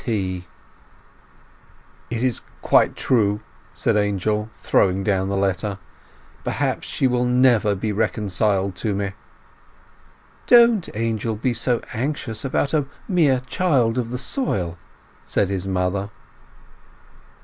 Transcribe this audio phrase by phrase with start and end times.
[0.03, 0.47] T.
[2.09, 5.77] "It is quite true!" said Angel, throwing down the letter.
[6.43, 9.11] "Perhaps she will never be reconciled to me!"
[10.47, 14.79] "Don't, Angel, be so anxious about a mere child of the soil!"
[15.23, 16.09] said his mother.